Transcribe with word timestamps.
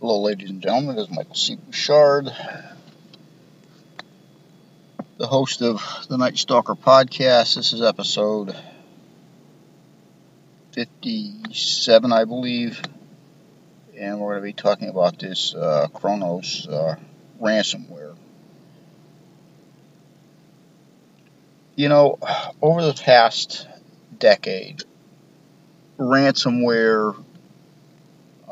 Hello, 0.00 0.20
ladies 0.22 0.50
and 0.50 0.62
gentlemen. 0.62 0.96
This 0.96 1.08
is 1.08 1.10
Michael 1.10 1.34
C. 1.34 1.56
Bouchard, 1.56 2.26
the 5.16 5.26
host 5.26 5.62
of 5.62 5.82
the 6.08 6.16
Night 6.16 6.38
Stalker 6.38 6.74
podcast. 6.74 7.56
This 7.56 7.72
is 7.72 7.82
episode 7.82 8.56
57, 10.72 12.12
I 12.12 12.24
believe, 12.24 12.80
and 13.98 14.20
we're 14.20 14.38
going 14.38 14.42
to 14.42 14.56
be 14.56 14.62
talking 14.62 14.88
about 14.88 15.18
this 15.18 15.54
uh, 15.54 15.88
Kronos 15.92 16.68
uh, 16.68 16.96
ransomware. 17.40 18.14
You 21.74 21.88
know, 21.88 22.18
over 22.62 22.82
the 22.82 22.94
past 22.94 23.66
decade, 24.18 24.84
ransomware 25.98 27.16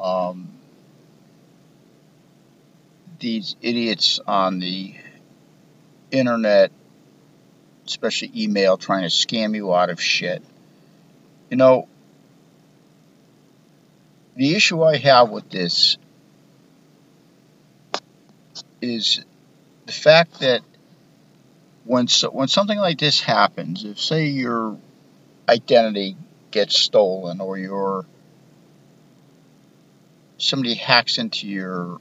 um, 0.05 0.51
these 3.19 3.57
idiots 3.63 4.21
on 4.27 4.59
the 4.59 4.95
internet, 6.11 6.71
especially 7.87 8.31
email, 8.37 8.77
trying 8.77 9.03
to 9.03 9.09
scam 9.09 9.55
you 9.55 9.75
out 9.75 9.89
of 9.89 10.01
shit. 10.01 10.43
You 11.51 11.57
know, 11.57 11.89
the 14.37 14.55
issue 14.55 14.83
I 14.83 14.99
have 14.99 15.31
with 15.31 15.49
this 15.49 15.97
is 18.83 19.25
the 19.87 19.93
fact 19.93 20.41
that 20.41 20.61
when 21.85 22.09
so, 22.09 22.31
when 22.31 22.49
something 22.49 22.79
like 22.79 22.99
this 22.99 23.21
happens, 23.23 23.85
if 23.85 23.99
say 23.99 24.27
your 24.27 24.77
identity 25.49 26.17
gets 26.51 26.79
stolen 26.79 27.41
or 27.41 27.57
your 27.57 28.05
somebody 30.39 30.75
hacks 30.75 31.19
into 31.19 31.47
your 31.47 32.01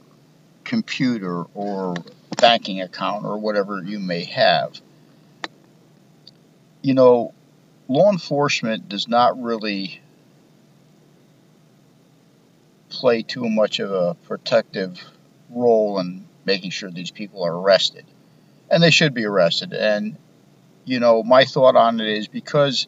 computer 0.64 1.44
or 1.54 1.94
banking 2.40 2.80
account 2.80 3.24
or 3.24 3.38
whatever 3.38 3.82
you 3.82 3.98
may 3.98 4.24
have. 4.24 4.80
You 6.82 6.94
know, 6.94 7.34
law 7.88 8.10
enforcement 8.10 8.88
does 8.88 9.08
not 9.08 9.40
really 9.40 10.00
play 12.88 13.22
too 13.22 13.48
much 13.48 13.80
of 13.80 13.90
a 13.90 14.14
protective 14.14 15.00
role 15.50 15.98
in 15.98 16.26
making 16.44 16.70
sure 16.70 16.90
these 16.90 17.10
people 17.10 17.42
are 17.44 17.56
arrested. 17.56 18.04
And 18.70 18.82
they 18.82 18.90
should 18.90 19.14
be 19.14 19.24
arrested. 19.24 19.72
And, 19.72 20.16
you 20.84 21.00
know, 21.00 21.22
my 21.22 21.44
thought 21.44 21.76
on 21.76 22.00
it 22.00 22.08
is 22.08 22.28
because, 22.28 22.86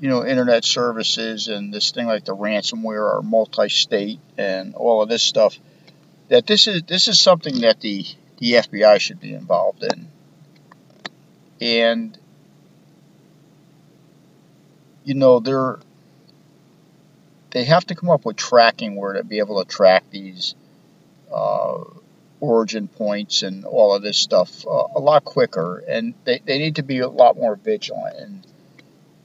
you 0.00 0.08
know, 0.08 0.24
internet 0.24 0.64
services 0.64 1.48
and 1.48 1.72
this 1.72 1.90
thing 1.90 2.06
like 2.06 2.24
the 2.24 2.36
ransomware 2.36 3.16
are 3.16 3.22
multi 3.22 3.68
state 3.68 4.20
and 4.36 4.74
all 4.74 5.02
of 5.02 5.08
this 5.08 5.22
stuff 5.22 5.58
that 6.28 6.46
this 6.46 6.66
is 6.66 6.82
this 6.82 7.08
is 7.08 7.20
something 7.20 7.60
that 7.60 7.80
the 7.80 8.04
the 8.38 8.52
FBI 8.54 9.00
should 9.00 9.20
be 9.20 9.32
involved 9.32 9.82
in, 9.82 10.08
and 11.60 12.18
you 15.04 15.14
know 15.14 15.40
they're 15.40 15.78
they 17.50 17.64
have 17.64 17.86
to 17.86 17.94
come 17.94 18.10
up 18.10 18.24
with 18.24 18.36
tracking 18.36 18.96
where 18.96 19.14
to 19.14 19.24
be 19.24 19.38
able 19.38 19.62
to 19.64 19.68
track 19.68 20.04
these 20.10 20.54
uh, 21.32 21.84
origin 22.40 22.88
points 22.88 23.42
and 23.42 23.64
all 23.64 23.94
of 23.94 24.02
this 24.02 24.18
stuff 24.18 24.66
uh, 24.66 24.84
a 24.94 25.00
lot 25.00 25.24
quicker, 25.24 25.78
and 25.88 26.14
they, 26.24 26.40
they 26.44 26.58
need 26.58 26.76
to 26.76 26.82
be 26.82 26.98
a 26.98 27.08
lot 27.08 27.36
more 27.36 27.56
vigilant. 27.56 28.18
In, 28.18 28.44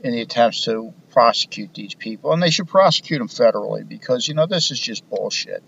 in 0.04 0.12
the 0.14 0.22
attempts 0.22 0.66
to 0.66 0.94
prosecute 1.12 1.74
these 1.74 1.94
people, 1.94 2.34
and 2.34 2.42
they 2.42 2.50
should 2.50 2.68
prosecute 2.68 3.20
them 3.20 3.28
federally 3.28 3.88
because 3.88 4.28
you 4.28 4.34
know 4.34 4.46
this 4.48 4.72
is 4.72 4.80
just 4.80 5.08
bullshit. 5.10 5.64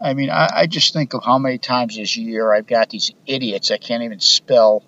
I 0.00 0.14
mean, 0.14 0.30
I, 0.30 0.48
I 0.52 0.66
just 0.66 0.92
think 0.92 1.14
of 1.14 1.24
how 1.24 1.38
many 1.38 1.58
times 1.58 1.96
this 1.96 2.16
year 2.16 2.52
I've 2.52 2.66
got 2.66 2.90
these 2.90 3.12
idiots 3.26 3.68
that 3.68 3.80
can't 3.80 4.02
even 4.02 4.20
spell, 4.20 4.82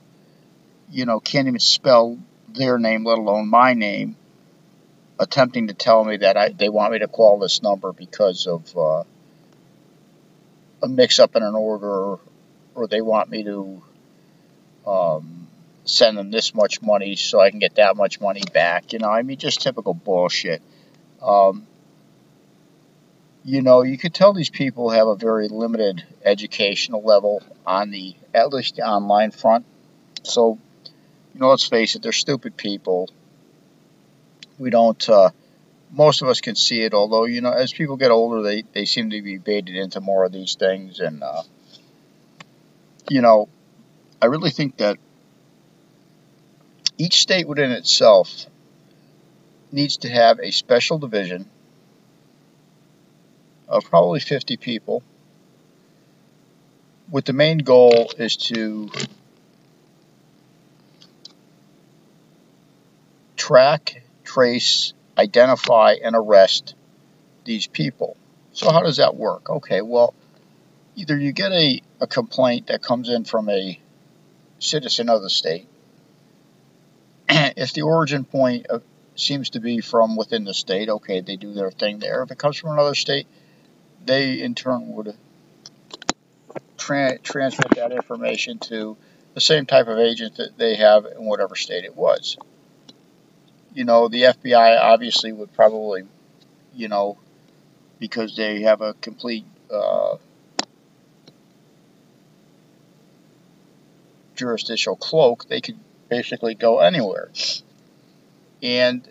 you 0.91 1.07
know, 1.07 1.21
can't 1.21 1.47
even 1.47 1.61
spell 1.61 2.19
their 2.49 2.79
name, 2.79 3.05
let 3.05 3.19
alone 3.19 3.49
my 3.49 3.75
name, 3.75 4.17
attempting 5.19 5.69
to 5.69 5.75
tell 5.75 6.05
me 6.05 6.19
that 6.19 6.37
I, 6.37 6.49
they 6.49 6.69
want 6.69 6.93
me 6.93 6.99
to 6.99 7.09
call 7.09 7.39
this 7.39 7.63
number 7.63 7.93
because 7.93 8.47
of 8.47 8.77
uh, 8.77 9.05
a 10.83 10.89
mix 10.89 11.19
up 11.19 11.37
in 11.37 11.43
an 11.43 11.55
order, 11.55 12.19
or 12.75 12.87
they 12.89 13.01
want 13.01 13.31
me 13.31 13.45
to 13.45 13.83
um, 14.87 15.46
send 15.87 16.19
them 16.19 16.31
this 16.31 16.55
much 16.55 16.83
money 16.83 17.17
so 17.17 17.41
I 17.41 17.51
can 17.51 17.61
get 17.61 17.77
that 17.77 17.97
much 17.97 18.21
money 18.21 18.43
back. 18.53 18.93
You 18.93 18.99
know, 18.99 19.09
I 19.09 19.23
mean, 19.23 19.39
just 19.39 19.63
typical 19.63 19.95
bullshit. 19.95 20.61
Um, 21.23 21.67
you 23.45 23.63
know, 23.63 23.83
you 23.83 23.97
could 23.97 24.13
tell 24.13 24.33
these 24.33 24.51
people 24.51 24.91
have 24.91 25.07
a 25.07 25.15
very 25.15 25.49
limited 25.49 26.05
educational 26.25 27.03
level 27.03 27.43
on 27.65 27.91
the, 27.91 28.17
at 28.35 28.53
least 28.53 28.75
the 28.75 28.83
online 28.83 29.31
front. 29.31 29.65
So, 30.25 30.59
you 31.33 31.41
know, 31.41 31.51
let's 31.51 31.69
face 31.69 31.95
it, 31.95 32.03
they're 32.03 32.13
stupid 32.13 32.57
people. 32.57 33.09
We 34.59 34.71
don't, 34.71 35.09
uh, 35.09 35.31
most 35.93 36.23
of 36.23 36.29
us 36.29 36.41
can 36.41 36.57
see 36.57 36.83
it, 36.83 36.93
although, 36.93 37.27
you 37.27 37.41
know, 37.41 37.53
as 37.53 37.73
people 37.73 37.97
get 37.97 38.11
older, 38.11 38.43
they, 38.43 38.65
they 38.73 38.85
seem 38.85 39.11
to 39.11 39.23
be 39.23 39.39
baited 39.39 39.77
into 39.77 40.01
more 40.01 40.25
of 40.25 40.33
these 40.33 40.57
things. 40.57 40.99
And, 40.99 41.23
uh, 41.23 41.43
you 43.09 43.21
know, 43.21 43.49
I 44.21 44.27
really 44.27 44.51
think 44.51 44.79
that 44.79 44.99
each 46.99 47.21
state 47.21 47.47
within 47.47 47.73
itself 47.73 48.47
needs 49.73 49.99
to 49.99 50.09
have 50.09 50.39
a 50.41 50.51
special 50.51 50.99
division 50.99 51.49
of 53.69 53.85
probably 53.85 54.21
50 54.21 54.57
people 54.57 55.03
with 57.11 57.25
the 57.25 57.33
main 57.33 57.59
goal 57.59 58.11
is 58.19 58.37
to 58.37 58.91
track, 63.37 64.03
trace, 64.25 64.93
identify, 65.17 65.97
and 66.03 66.17
arrest 66.17 66.75
these 67.45 67.67
people. 67.67 68.17
So, 68.53 68.73
how 68.73 68.83
does 68.83 68.97
that 68.97 69.15
work? 69.15 69.49
Okay, 69.49 69.83
well, 69.83 70.15
either 70.97 71.17
you 71.17 71.33
get 71.33 71.53
a, 71.53 71.81
a 72.01 72.07
complaint 72.07 72.69
that 72.69 72.83
comes 72.83 73.09
in 73.09 73.25
from 73.25 73.49
a 73.49 73.79
citizen 74.59 75.09
of 75.09 75.23
the 75.23 75.31
state. 75.31 75.69
if 77.29 77.73
the 77.73 77.83
origin 77.83 78.25
point 78.25 78.67
of, 78.67 78.83
seems 79.15 79.51
to 79.51 79.61
be 79.61 79.81
from 79.81 80.17
within 80.17 80.45
the 80.45 80.55
state, 80.55 80.89
okay, 80.89 81.21
they 81.21 81.37
do 81.37 81.53
their 81.53 81.71
thing 81.71 81.99
there. 81.99 82.23
If 82.23 82.31
it 82.31 82.39
comes 82.39 82.57
from 82.57 82.71
another 82.71 82.95
state, 82.95 83.27
they 84.05 84.41
in 84.41 84.55
turn 84.55 84.93
would 84.93 85.17
tra- 86.77 87.19
transmit 87.19 87.75
that 87.77 87.93
information 87.93 88.59
to 88.59 88.97
the 89.35 89.41
same 89.41 89.67
type 89.67 89.89
of 89.89 89.99
agent 89.99 90.37
that 90.37 90.57
they 90.57 90.77
have 90.77 91.05
in 91.05 91.25
whatever 91.25 91.57
state 91.57 91.85
it 91.85 91.97
was. 91.97 92.37
You 93.75 93.85
know, 93.85 94.09
the 94.09 94.23
FBI 94.23 94.81
obviously 94.81 95.33
would 95.33 95.53
probably, 95.53 96.05
you 96.75 96.89
know, 96.89 97.19
because 97.99 98.37
they 98.37 98.63
have 98.63 98.81
a 98.81 98.95
complete 98.95 99.45
uh, 99.73 100.17
jurisdictional 104.35 104.97
cloak, 104.97 105.49
they 105.49 105.61
could 105.61 105.79
basically 106.09 106.55
go 106.55 106.81
anywhere. 106.81 107.31
And 108.63 109.07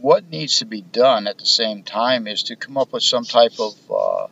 what 0.00 0.28
needs 0.28 0.58
to 0.58 0.64
be 0.64 0.82
done 0.82 1.26
at 1.26 1.38
the 1.38 1.46
same 1.46 1.82
time 1.82 2.26
is 2.26 2.44
to 2.44 2.56
come 2.56 2.76
up 2.76 2.92
with 2.92 3.02
some 3.02 3.24
type 3.24 3.58
of 3.58 3.74
uh, 3.90 4.26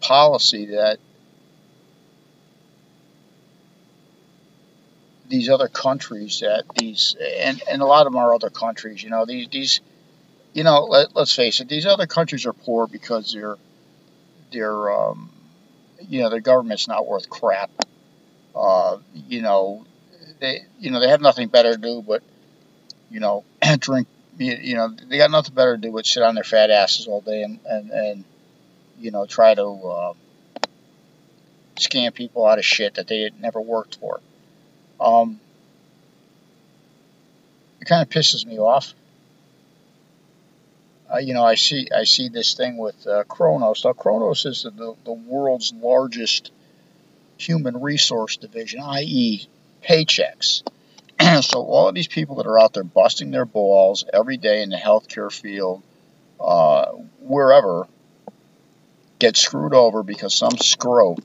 policy 0.00 0.66
that 0.66 0.98
these 5.28 5.48
other 5.48 5.68
countries 5.68 6.40
that 6.40 6.64
these 6.76 7.14
and, 7.38 7.62
and 7.70 7.80
a 7.80 7.84
lot 7.84 8.06
of 8.06 8.12
them 8.12 8.20
are 8.20 8.34
other 8.34 8.50
countries 8.50 9.02
you 9.02 9.10
know 9.10 9.24
these 9.24 9.48
these 9.48 9.80
you 10.52 10.64
know 10.64 10.84
let, 10.84 11.14
let's 11.14 11.34
face 11.34 11.60
it 11.60 11.68
these 11.68 11.86
other 11.86 12.06
countries 12.06 12.46
are 12.46 12.52
poor 12.52 12.88
because 12.88 13.32
their 13.32 13.56
their 14.50 14.90
um, 14.90 15.30
you 16.08 16.22
know 16.22 16.30
their 16.30 16.40
government's 16.40 16.88
not 16.88 17.06
worth 17.06 17.28
crap 17.28 17.70
uh, 18.54 18.98
you 19.14 19.42
know 19.42 19.84
they 20.40 20.60
you 20.78 20.90
know 20.90 21.00
they 21.00 21.08
have 21.08 21.20
nothing 21.20 21.48
better 21.48 21.72
to 21.72 21.78
do 21.78 22.02
but 22.02 22.22
you 23.10 23.20
know 23.20 23.44
drink 23.78 24.08
you 24.38 24.74
know 24.74 24.88
they 25.08 25.18
got 25.18 25.30
nothing 25.30 25.54
better 25.54 25.76
to 25.76 25.82
do 25.82 25.92
but 25.92 26.06
sit 26.06 26.22
on 26.22 26.34
their 26.34 26.44
fat 26.44 26.70
asses 26.70 27.06
all 27.06 27.20
day 27.20 27.42
and 27.42 27.60
and, 27.66 27.90
and 27.90 28.24
you 28.98 29.10
know 29.10 29.26
try 29.26 29.54
to 29.54 29.62
uh, 29.62 30.12
scam 31.76 32.14
people 32.14 32.46
out 32.46 32.58
of 32.58 32.64
shit 32.64 32.94
that 32.94 33.08
they 33.08 33.22
had 33.22 33.40
never 33.40 33.60
worked 33.60 33.96
for. 33.96 34.20
Um, 35.00 35.40
it 37.80 37.86
kind 37.86 38.02
of 38.02 38.08
pisses 38.08 38.46
me 38.46 38.58
off. 38.58 38.92
Uh, 41.12 41.18
you 41.18 41.34
know, 41.34 41.44
I 41.44 41.56
see 41.56 41.88
I 41.94 42.04
see 42.04 42.28
this 42.28 42.54
thing 42.54 42.76
with 42.76 43.06
uh, 43.06 43.24
Kronos. 43.24 43.84
Now, 43.84 43.92
Kronos 43.92 44.46
is 44.46 44.62
the, 44.62 44.94
the 45.04 45.12
world's 45.12 45.72
largest 45.72 46.52
human 47.36 47.80
resource 47.80 48.36
division, 48.36 48.80
i.e., 48.80 49.48
paychecks. 49.82 50.62
so 51.42 51.64
all 51.64 51.88
of 51.88 51.94
these 51.94 52.06
people 52.06 52.36
that 52.36 52.46
are 52.46 52.60
out 52.60 52.74
there 52.74 52.84
busting 52.84 53.30
their 53.30 53.44
balls 53.44 54.04
every 54.12 54.36
day 54.36 54.62
in 54.62 54.70
the 54.70 54.76
healthcare 54.76 55.32
field, 55.32 55.82
uh, 56.38 56.86
wherever, 57.20 57.88
get 59.18 59.36
screwed 59.36 59.74
over 59.74 60.02
because 60.02 60.34
some 60.34 60.52
scrote 60.52 61.22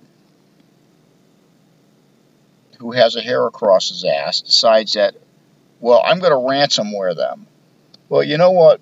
who 2.79 2.91
has 2.91 3.15
a 3.15 3.21
hair 3.21 3.45
across 3.45 3.89
his 3.89 4.03
ass 4.03 4.41
decides 4.41 4.93
that, 4.93 5.15
well, 5.79 6.01
I'm 6.03 6.19
going 6.19 6.31
to 6.31 6.37
ransomware 6.37 7.15
them. 7.15 7.47
Well, 8.09 8.23
you 8.23 8.37
know 8.37 8.51
what? 8.51 8.81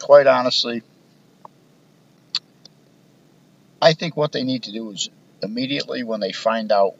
Quite 0.00 0.26
honestly, 0.26 0.82
I 3.80 3.92
think 3.92 4.16
what 4.16 4.32
they 4.32 4.44
need 4.44 4.64
to 4.64 4.72
do 4.72 4.90
is 4.90 5.10
immediately 5.42 6.02
when 6.02 6.20
they 6.20 6.32
find 6.32 6.72
out 6.72 6.94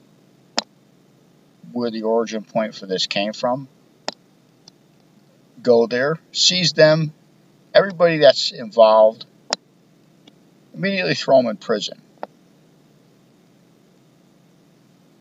where 1.73 1.91
the 1.91 2.03
origin 2.03 2.45
point 2.45 2.75
for 2.75 2.87
this 2.87 3.07
came 3.07 3.33
from, 3.33 3.69
go 5.63 5.87
there, 5.87 6.19
seize 6.33 6.73
them, 6.73 7.13
everybody 7.75 8.19
that's 8.19 8.53
involved, 8.53 9.27
immediately 10.75 11.15
throw 11.15 11.39
them 11.39 11.49
in 11.49 11.57
prison. 11.57 12.01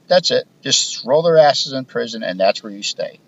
That's 0.08 0.32
it. 0.32 0.48
Just 0.62 1.02
throw 1.02 1.22
their 1.22 1.38
asses 1.38 1.74
in 1.74 1.86
prison, 1.86 2.24
and 2.24 2.40
that's 2.40 2.64
where 2.64 2.72
you 2.72 2.84
stay. 2.84 3.20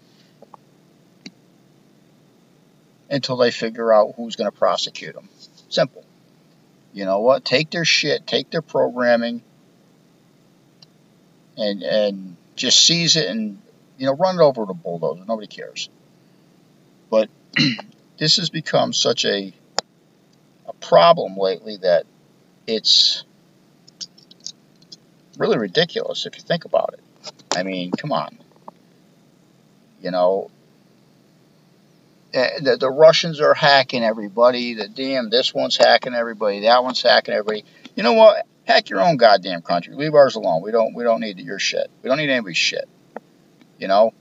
Until 3.09 3.37
they 3.37 3.51
figure 3.51 3.91
out 3.91 4.13
who's 4.15 4.35
going 4.35 4.49
to 4.51 4.55
prosecute 4.55 5.15
them. 5.15 5.29
Simple. 5.69 6.05
You 6.93 7.05
know 7.05 7.19
what? 7.19 7.45
Take 7.45 7.69
their 7.71 7.85
shit, 7.85 8.27
take 8.27 8.49
their 8.51 8.61
programming, 8.61 9.41
and 11.57 11.83
and 11.83 12.35
just 12.55 12.79
seize 12.79 13.15
it 13.15 13.27
and 13.29 13.61
you 13.97 14.05
know 14.05 14.13
run 14.13 14.39
it 14.39 14.41
over 14.41 14.61
with 14.61 14.69
a 14.71 14.73
bulldozer. 14.73 15.23
Nobody 15.27 15.47
cares. 15.47 15.89
But 17.09 17.29
this 18.17 18.37
has 18.37 18.49
become 18.49 18.93
such 18.93 19.25
a 19.25 19.53
a 20.67 20.73
problem 20.73 21.37
lately 21.37 21.77
that 21.77 22.05
it's 22.67 23.23
really 25.37 25.57
ridiculous 25.57 26.25
if 26.25 26.35
you 26.35 26.43
think 26.43 26.65
about 26.65 26.93
it. 26.93 27.01
I 27.55 27.63
mean, 27.63 27.91
come 27.91 28.11
on. 28.11 28.37
You 30.01 30.11
know, 30.11 30.51
eh, 32.33 32.59
the, 32.61 32.77
the 32.77 32.89
Russians 32.89 33.39
are 33.41 33.53
hacking 33.53 34.03
everybody. 34.03 34.73
The 34.73 34.87
damn 34.87 35.29
this 35.29 35.53
one's 35.53 35.77
hacking 35.77 36.13
everybody. 36.13 36.61
That 36.61 36.83
one's 36.83 37.01
hacking 37.01 37.33
everybody. 37.33 37.65
You 37.95 38.03
know 38.03 38.13
what? 38.13 38.45
Hack 38.65 38.89
your 38.89 39.01
own 39.01 39.17
goddamn 39.17 39.61
country. 39.61 39.95
Leave 39.95 40.13
ours 40.13 40.35
alone. 40.35 40.61
We 40.61 40.71
don't 40.71 40.93
we 40.93 41.03
don't 41.03 41.21
need 41.21 41.39
your 41.39 41.59
shit. 41.59 41.89
We 42.03 42.09
don't 42.09 42.17
need 42.17 42.29
anybody's 42.29 42.57
shit. 42.57 42.87
You 43.77 43.87
know? 43.87 44.13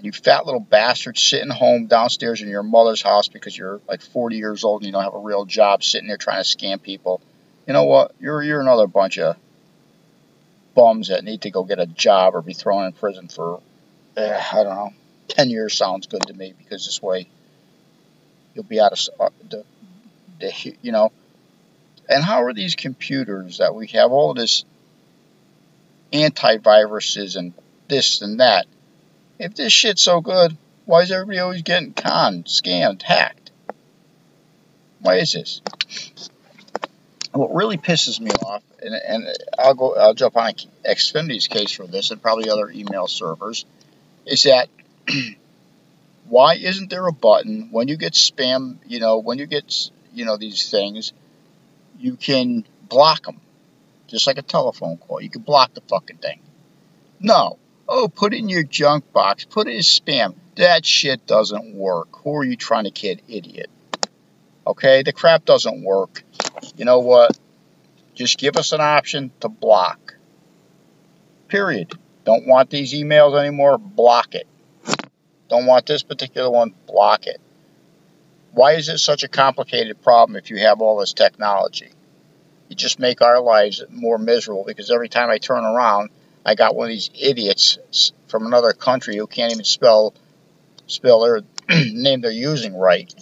You 0.00 0.12
fat 0.12 0.44
little 0.44 0.60
bastard 0.60 1.16
sitting 1.18 1.50
home 1.50 1.86
downstairs 1.86 2.42
in 2.42 2.48
your 2.48 2.62
mother's 2.62 3.00
house 3.00 3.28
because 3.28 3.56
you're 3.56 3.80
like 3.88 4.02
40 4.02 4.36
years 4.36 4.62
old 4.62 4.82
and 4.82 4.86
you 4.86 4.92
don't 4.92 5.02
have 5.02 5.14
a 5.14 5.18
real 5.18 5.46
job 5.46 5.82
sitting 5.82 6.06
there 6.06 6.18
trying 6.18 6.42
to 6.42 6.48
scam 6.48 6.82
people. 6.82 7.22
You 7.66 7.72
know 7.72 7.84
what? 7.84 8.12
You're 8.20 8.42
you're 8.42 8.60
another 8.60 8.86
bunch 8.86 9.18
of 9.18 9.36
bums 10.74 11.08
that 11.08 11.24
need 11.24 11.42
to 11.42 11.50
go 11.50 11.64
get 11.64 11.80
a 11.80 11.86
job 11.86 12.34
or 12.34 12.42
be 12.42 12.52
thrown 12.52 12.84
in 12.84 12.92
prison 12.92 13.28
for 13.28 13.60
eh, 14.16 14.42
I 14.52 14.62
don't 14.62 14.74
know. 14.74 14.92
10 15.28 15.50
years 15.50 15.76
sounds 15.76 16.06
good 16.06 16.22
to 16.26 16.32
me 16.32 16.54
because 16.56 16.86
this 16.86 17.02
way 17.02 17.28
you'll 18.54 18.64
be 18.64 18.80
out 18.80 18.92
of 18.92 18.98
uh, 19.20 19.30
the, 19.48 19.64
the 20.40 20.76
you 20.82 20.92
know 20.92 21.12
and 22.08 22.22
how 22.22 22.44
are 22.44 22.52
these 22.52 22.74
computers 22.74 23.58
that 23.58 23.74
we 23.74 23.88
have 23.88 24.12
all 24.12 24.34
this 24.34 24.64
antiviruses 26.12 27.36
and 27.36 27.52
this 27.88 28.22
and 28.22 28.40
that? 28.40 28.66
If 29.38 29.54
this 29.54 29.72
shit's 29.72 30.02
so 30.02 30.20
good, 30.20 30.56
why 30.84 31.02
is 31.02 31.10
everybody 31.10 31.38
always 31.40 31.62
getting 31.62 31.92
conned, 31.92 32.46
scammed, 32.46 33.02
hacked? 33.02 33.50
Why 35.00 35.16
is 35.16 35.32
this? 35.32 35.60
What 37.32 37.54
really 37.54 37.76
pisses 37.76 38.18
me 38.18 38.30
off, 38.30 38.62
and, 38.80 38.94
and 38.94 39.26
I'll 39.58 39.74
go, 39.74 39.94
I'll 39.94 40.14
jump 40.14 40.36
on 40.36 40.52
Xfinity's 40.88 41.48
case 41.48 41.72
for 41.72 41.86
this, 41.86 42.10
and 42.10 42.22
probably 42.22 42.48
other 42.48 42.70
email 42.70 43.08
servers, 43.08 43.66
is 44.24 44.44
that 44.44 44.68
why 46.28 46.54
isn't 46.54 46.90
there 46.90 47.06
a 47.06 47.12
button 47.12 47.68
when 47.70 47.88
you 47.88 47.96
get 47.96 48.12
spam, 48.14 48.78
you 48.86 49.00
know, 49.00 49.18
when 49.18 49.38
you 49.38 49.46
get, 49.46 49.90
you 50.12 50.24
know, 50.24 50.36
these 50.36 50.70
things, 50.70 51.12
you 51.98 52.16
can 52.16 52.64
block 52.88 53.24
them. 53.24 53.40
Just 54.08 54.26
like 54.26 54.38
a 54.38 54.42
telephone 54.42 54.98
call. 54.98 55.20
You 55.20 55.30
can 55.30 55.42
block 55.42 55.74
the 55.74 55.80
fucking 55.82 56.18
thing. 56.18 56.40
No. 57.20 57.58
Oh, 57.88 58.08
put 58.08 58.34
it 58.34 58.38
in 58.38 58.48
your 58.48 58.62
junk 58.62 59.12
box. 59.12 59.44
Put 59.44 59.68
it 59.68 59.74
in 59.74 59.80
spam. 59.80 60.34
That 60.56 60.86
shit 60.86 61.26
doesn't 61.26 61.74
work. 61.74 62.08
Who 62.22 62.36
are 62.36 62.44
you 62.44 62.56
trying 62.56 62.84
to 62.84 62.90
kid, 62.90 63.22
idiot? 63.28 63.70
Okay? 64.66 65.02
The 65.02 65.12
crap 65.12 65.44
doesn't 65.44 65.84
work. 65.84 66.24
You 66.76 66.84
know 66.84 67.00
what? 67.00 67.38
Just 68.14 68.38
give 68.38 68.56
us 68.56 68.72
an 68.72 68.80
option 68.80 69.30
to 69.40 69.48
block. 69.48 70.16
Period. 71.48 71.92
Don't 72.24 72.46
want 72.46 72.70
these 72.70 72.92
emails 72.92 73.38
anymore? 73.38 73.78
Block 73.78 74.34
it. 74.34 74.48
Don't 75.48 75.66
want 75.66 75.86
this 75.86 76.02
particular 76.02 76.50
one? 76.50 76.74
Block 76.86 77.26
it. 77.26 77.40
Why 78.52 78.72
is 78.72 78.88
it 78.88 78.98
such 78.98 79.22
a 79.22 79.28
complicated 79.28 80.02
problem 80.02 80.36
if 80.36 80.50
you 80.50 80.58
have 80.58 80.80
all 80.80 80.98
this 80.98 81.12
technology? 81.12 81.90
You 82.68 82.76
just 82.76 82.98
make 82.98 83.22
our 83.22 83.40
lives 83.40 83.84
more 83.90 84.18
miserable 84.18 84.64
because 84.66 84.90
every 84.90 85.08
time 85.08 85.30
I 85.30 85.38
turn 85.38 85.64
around, 85.64 86.10
I 86.44 86.54
got 86.54 86.74
one 86.74 86.86
of 86.86 86.90
these 86.90 87.10
idiots 87.14 88.12
from 88.28 88.46
another 88.46 88.72
country 88.72 89.16
who 89.16 89.26
can't 89.26 89.52
even 89.52 89.64
spell 89.64 90.14
spell 90.86 91.20
their 91.20 91.42
name 91.92 92.20
they're 92.20 92.30
using 92.30 92.76
right. 92.76 93.12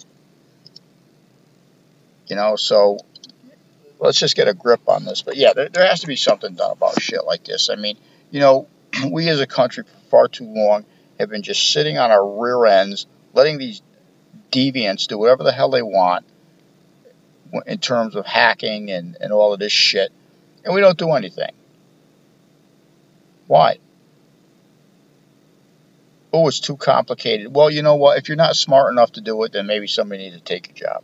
You 2.27 2.35
know, 2.35 2.55
so 2.55 2.99
let's 3.99 4.19
just 4.19 4.35
get 4.35 4.47
a 4.47 4.53
grip 4.53 4.87
on 4.87 5.05
this. 5.05 5.21
But 5.21 5.37
yeah, 5.37 5.53
there, 5.53 5.69
there 5.69 5.87
has 5.87 6.01
to 6.01 6.07
be 6.07 6.15
something 6.15 6.55
done 6.55 6.71
about 6.71 7.01
shit 7.01 7.23
like 7.25 7.43
this. 7.43 7.69
I 7.69 7.75
mean, 7.75 7.97
you 8.31 8.39
know, 8.39 8.67
we 9.11 9.29
as 9.29 9.41
a 9.41 9.47
country 9.47 9.83
for 9.83 10.09
far 10.09 10.27
too 10.27 10.45
long 10.45 10.85
have 11.19 11.29
been 11.29 11.43
just 11.43 11.71
sitting 11.71 11.97
on 11.97 12.11
our 12.11 12.41
rear 12.41 12.65
ends, 12.65 13.07
letting 13.33 13.57
these 13.57 13.81
deviants 14.51 15.07
do 15.07 15.17
whatever 15.17 15.43
the 15.43 15.51
hell 15.51 15.69
they 15.69 15.81
want 15.81 16.25
in 17.65 17.77
terms 17.77 18.15
of 18.15 18.25
hacking 18.25 18.91
and, 18.91 19.17
and 19.21 19.31
all 19.31 19.53
of 19.53 19.59
this 19.59 19.71
shit, 19.71 20.11
and 20.63 20.73
we 20.73 20.81
don't 20.81 20.97
do 20.97 21.11
anything. 21.11 21.51
Why? 23.47 23.77
Oh, 26.33 26.47
it's 26.47 26.59
too 26.59 26.75
complicated. 26.75 27.55
Well, 27.55 27.69
you 27.69 27.81
know 27.81 27.95
what? 27.95 28.17
If 28.17 28.27
you're 28.27 28.35
not 28.35 28.55
smart 28.55 28.91
enough 28.91 29.13
to 29.13 29.21
do 29.21 29.41
it, 29.43 29.53
then 29.53 29.67
maybe 29.67 29.87
somebody 29.87 30.23
needs 30.23 30.35
to 30.35 30.41
take 30.41 30.67
your 30.67 30.89
job. 30.89 31.03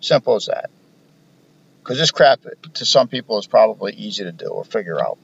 Simple 0.00 0.34
as 0.34 0.46
that. 0.46 0.70
Because 1.82 1.98
this 1.98 2.10
crap, 2.10 2.40
to 2.74 2.84
some 2.84 3.08
people, 3.08 3.38
is 3.38 3.46
probably 3.46 3.94
easy 3.94 4.24
to 4.24 4.32
do 4.32 4.48
or 4.48 4.64
figure 4.64 5.00
out. 5.00 5.18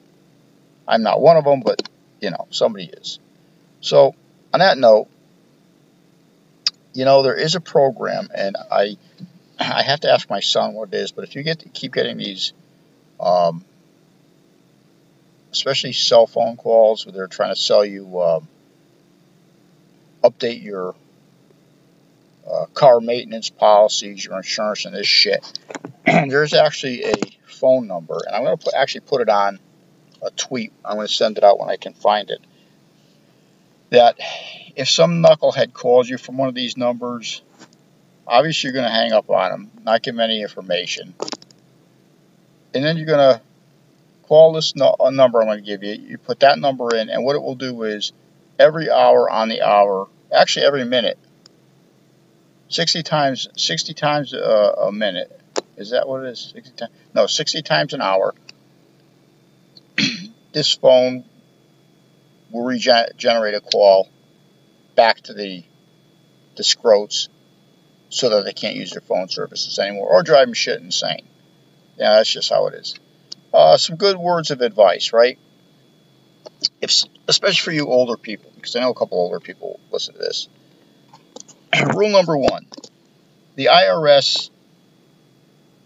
I'm 0.87 1.02
not 1.02 1.21
one 1.21 1.37
of 1.37 1.45
them, 1.45 1.61
but, 1.61 1.88
you 2.21 2.31
know, 2.31 2.47
somebody 2.50 2.85
is. 2.87 3.19
So, 3.83 4.15
on 4.55 4.61
that 4.61 4.79
note, 4.79 5.09
you 6.95 7.05
know, 7.05 7.23
there 7.23 7.37
is 7.37 7.55
a 7.55 7.61
program, 7.61 8.29
and 8.35 8.57
I 8.57 8.97
I 9.59 9.83
have 9.83 10.01
to 10.01 10.11
ask 10.11 10.31
my 10.31 10.41
son 10.41 10.75
what 10.75 10.89
it 10.89 10.95
is, 10.95 11.12
but 11.12 11.25
if 11.25 11.35
you 11.35 11.43
get 11.43 11.61
to 11.61 11.69
keep 11.69 11.93
getting 11.93 12.17
these, 12.17 12.53
um, 13.21 13.65
especially 15.53 15.93
cell 15.93 16.27
phone 16.27 16.57
calls 16.57 17.05
where 17.05 17.12
they're 17.12 17.27
trying 17.27 17.55
to 17.55 17.61
sell 17.61 17.85
you, 17.85 18.19
uh, 18.19 18.41
update 20.23 20.62
your 20.62 20.95
uh, 22.51 22.67
car 22.75 23.01
maintenance 23.01 23.51
policies, 23.51 24.25
your 24.25 24.37
insurance, 24.37 24.85
and 24.85 24.95
this 24.95 25.07
shit, 25.07 25.45
there's 26.07 26.55
actually 26.55 27.05
a 27.05 27.15
phone 27.47 27.87
number, 27.87 28.19
and 28.27 28.35
I'm 28.35 28.45
going 28.45 28.59
to 28.59 28.79
actually 28.79 29.03
put 29.03 29.23
it 29.23 29.29
on 29.29 29.59
a 30.23 30.31
tweet. 30.31 30.73
I'm 30.85 30.97
going 30.97 31.09
to 31.09 31.12
send 31.12 31.39
it 31.39 31.45
out 31.45 31.59
when 31.59 31.69
I 31.69 31.77
can 31.77 31.95
find 31.95 32.31
it. 32.31 32.41
That 33.92 34.16
if 34.75 34.88
some 34.88 35.22
knucklehead 35.22 35.75
calls 35.75 36.08
you 36.08 36.16
from 36.16 36.38
one 36.38 36.49
of 36.49 36.54
these 36.54 36.78
numbers, 36.78 37.42
obviously 38.26 38.68
you're 38.68 38.75
going 38.75 38.90
to 38.90 38.90
hang 38.90 39.12
up 39.12 39.28
on 39.28 39.50
them, 39.50 39.70
not 39.84 40.02
give 40.02 40.14
them 40.14 40.20
any 40.20 40.40
information. 40.40 41.14
And 42.72 42.82
then 42.82 42.96
you're 42.96 43.06
going 43.06 43.37
to 43.37 43.42
call 44.22 44.54
this 44.54 44.75
no 44.75 44.96
uh, 44.99 45.11
number 45.11 45.42
I'm 45.42 45.46
going 45.46 45.58
to 45.58 45.64
give 45.64 45.82
you. 45.82 45.92
You 45.92 46.16
put 46.16 46.40
that 46.40 46.58
number 46.58 46.96
in, 46.96 47.11
and 47.11 47.22
what 47.22 47.37
it 47.37 47.42
will 47.42 47.54
do 47.54 47.82
is 47.82 48.12
every 48.58 48.90
hour 48.90 49.28
on 49.28 49.50
the 49.50 49.61
hour, 49.61 50.08
actually 50.34 50.64
every 50.64 50.87
minute, 50.87 51.18
60 52.70 53.02
times 53.02 53.49
60 53.58 53.92
times 53.92 54.32
a, 54.32 54.75
a 54.87 54.90
minute. 54.90 55.38
Is 55.76 55.90
that 55.90 56.08
what 56.08 56.25
it 56.25 56.30
is? 56.30 56.52
60 56.54 56.70
times? 56.76 56.92
No, 57.14 57.26
60 57.26 57.61
times 57.61 57.92
an 57.92 58.00
hour. 58.00 58.34
this 60.52 60.75
phone 60.75 61.25
will 62.52 62.64
regenerate 62.64 63.54
a 63.54 63.61
call 63.61 64.09
back 64.94 65.21
to 65.23 65.35
the 65.35 65.64
the 66.56 66.62
scrotes 66.62 67.28
so 68.11 68.28
that 68.28 68.44
they 68.44 68.52
can't 68.52 68.76
use 68.76 68.90
their 68.90 69.00
phone 69.00 69.28
services 69.28 69.78
anymore 69.78 70.09
or 70.09 70.23
drive 70.23 70.47
them 70.47 70.54
shit 70.54 70.80
insane. 70.80 71.26
Yeah, 71.97 72.16
that's 72.16 72.30
just 72.30 72.50
how 72.50 72.66
it 72.66 72.75
is. 72.75 72.94
Uh, 73.54 73.78
some 73.78 73.97
good 73.97 74.16
words 74.16 74.50
of 74.50 74.61
advice, 74.61 75.12
right? 75.12 75.38
if 76.80 77.02
especially 77.28 77.62
for 77.62 77.73
you 77.73 77.87
older 77.87 78.16
people, 78.16 78.50
because 78.54 78.76
I 78.76 78.80
know 78.80 78.90
a 78.90 78.94
couple 78.94 79.18
older 79.18 79.40
people 79.40 79.80
listen 79.90 80.14
to 80.14 80.21
this. 80.21 80.49
Rule 81.94 82.11
number 82.11 82.37
one: 82.37 82.66
the 83.54 83.66
IRS 83.66 84.50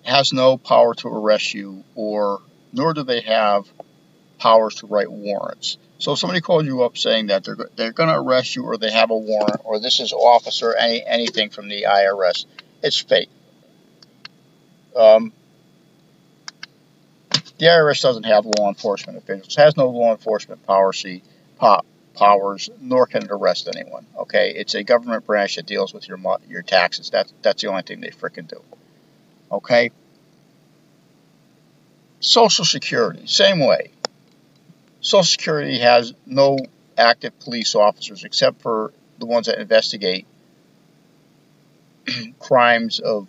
has 0.05 0.33
no 0.33 0.57
power 0.57 0.95
to 0.95 1.09
arrest 1.09 1.55
you, 1.55 1.85
or 1.95 2.41
nor 2.73 2.95
do 2.95 3.03
they 3.03 3.21
have 3.21 3.67
powers 4.39 4.77
to 4.77 4.87
write 4.87 5.11
warrants. 5.11 5.79
So 5.99 6.13
if 6.13 6.19
somebody 6.19 6.41
calls 6.41 6.67
you 6.67 6.83
up 6.83 6.99
saying 6.99 7.29
that 7.29 7.45
they're 7.45 7.57
they're 7.75 7.93
going 7.93 8.11
to 8.11 8.19
arrest 8.19 8.55
you, 8.55 8.65
or 8.65 8.77
they 8.77 8.91
have 8.91 9.11
a 9.11 9.17
warrant, 9.17 9.61
or 9.65 9.81
this 9.81 10.01
is 10.01 10.13
officer 10.13 10.75
any 10.75 11.05
anything 11.05 11.51
from 11.51 11.69
the 11.69 11.87
IRS, 11.89 12.45
it's 12.83 12.99
fake. 12.99 13.31
Um, 14.95 15.33
the 17.59 17.67
IRS 17.67 18.03
doesn't 18.03 18.25
have 18.25 18.45
law 18.45 18.69
enforcement 18.69 19.19
officials, 19.19 19.55
has 19.57 19.77
no 19.77 19.89
law 19.89 20.13
enforcement 20.13 20.67
policy, 20.67 21.23
pop, 21.57 21.87
powers, 22.15 22.69
nor 22.81 23.07
can 23.07 23.25
it 23.25 23.31
arrest 23.31 23.69
anyone. 23.75 24.07
Okay, 24.19 24.53
it's 24.55 24.75
a 24.75 24.85
government 24.85 25.25
branch 25.27 25.57
that 25.57 25.67
deals 25.67 25.95
with 25.95 26.09
your 26.09 26.19
your 26.49 26.63
taxes. 26.63 27.09
That's 27.09 27.33
that's 27.41 27.63
the 27.63 27.69
only 27.69 27.83
thing 27.83 28.01
they 28.01 28.11
freaking 28.11 28.49
do. 28.49 28.63
Okay. 29.51 29.91
Social 32.19 32.65
Security, 32.65 33.27
same 33.27 33.61
way. 33.61 33.91
Social 35.07 35.23
Security 35.23 35.79
has 35.79 36.15
no 36.27 36.59
active 36.99 37.39
police 37.39 37.77
officers 37.77 38.25
except 38.25 38.61
for 38.61 38.93
the 39.21 39.27
ones 39.27 39.47
that 39.47 39.61
investigate 39.61 40.27
crimes 42.41 42.99
of, 42.99 43.29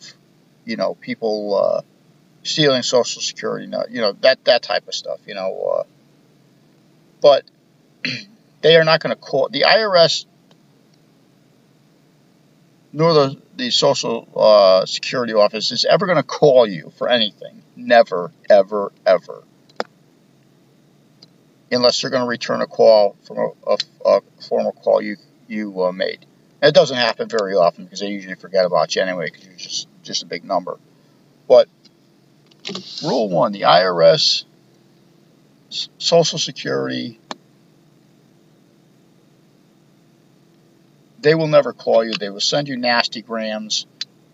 you 0.65 0.75
know, 0.75 0.95
people 0.95 1.55
uh, 1.55 1.81
stealing 2.41 2.81
Social 2.81 3.21
Security, 3.21 3.71
you 3.91 4.01
know, 4.01 4.13
that 4.21 4.43
that 4.45 4.63
type 4.63 4.87
of 4.87 4.95
stuff, 4.95 5.19
you 5.27 5.35
know. 5.35 5.77
Uh, 5.77 5.83
but 7.21 7.43
they 8.61 8.75
are 8.75 8.83
not 8.83 8.99
going 8.99 9.15
to 9.15 9.21
call 9.21 9.47
the 9.49 9.61
IRS 9.61 10.25
nor 12.91 13.13
the 13.13 13.41
the 13.55 13.69
Social 13.69 14.27
uh, 14.35 14.87
Security 14.87 15.33
Office 15.33 15.71
is 15.71 15.85
ever 15.85 16.07
going 16.07 16.17
to 16.17 16.23
call 16.23 16.65
you 16.65 16.91
for 16.97 17.07
anything. 17.07 17.61
Never, 17.75 18.31
ever, 18.49 18.91
ever. 19.05 19.43
Unless 21.71 22.01
they're 22.01 22.09
going 22.09 22.23
to 22.23 22.27
return 22.27 22.61
a 22.61 22.67
call 22.67 23.17
from 23.23 23.37
a, 23.37 23.49
a, 23.67 23.77
a 24.05 24.21
former 24.47 24.71
call 24.71 25.01
you 25.01 25.17
you 25.47 25.83
uh, 25.83 25.91
made. 25.91 26.25
And 26.61 26.69
it 26.69 26.75
doesn't 26.75 26.97
happen 26.97 27.27
very 27.29 27.55
often 27.55 27.83
because 27.83 27.99
they 27.99 28.07
usually 28.07 28.35
forget 28.35 28.65
about 28.65 28.95
you 28.95 29.01
anyway 29.01 29.29
because 29.29 29.45
you're 29.45 29.55
just 29.55 29.87
just 30.03 30.23
a 30.23 30.25
big 30.25 30.45
number. 30.45 30.77
But 31.47 31.67
Rule 33.03 33.29
one: 33.29 33.51
the 33.51 33.61
IRS, 33.61 34.43
Social 35.69 36.37
Security, 36.37 37.19
they 41.19 41.35
will 41.35 41.47
never 41.47 41.73
call 41.73 42.03
you. 42.03 42.13
They 42.13 42.29
will 42.29 42.41
send 42.41 42.67
you 42.67 42.77
nasty 42.77 43.21
grams. 43.21 43.85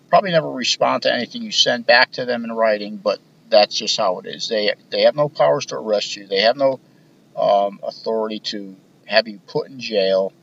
Probably 0.10 0.32
never 0.32 0.50
respond 0.50 1.04
to 1.04 1.13
anything 1.13 1.44
you 1.44 1.52
send 1.52 1.86
back 1.86 2.12
to 2.13 2.25
them 2.25 2.44
in 2.44 2.52
writing, 2.52 2.98
but 2.98 3.20
that's 3.50 3.75
just 3.75 3.98
how 3.98 4.20
it 4.20 4.25
is. 4.25 4.48
They 4.48 4.74
they 4.90 5.02
have 5.02 5.16
no 5.16 5.30
powers 5.30 5.68
to 5.68 5.75
arrest 5.75 6.16
you. 6.16 6.28
They 6.28 6.42
have 6.42 6.58
no 6.58 6.80
um, 7.36 7.80
authority 7.84 8.40
to 8.40 8.75
have 9.06 9.28
you 9.28 9.40
put 9.48 9.70
in 9.70 9.80
jail 9.80 10.34